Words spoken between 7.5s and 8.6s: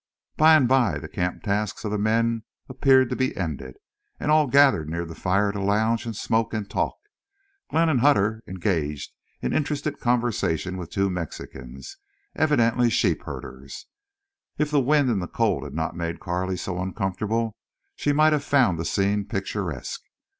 Glenn and Hutter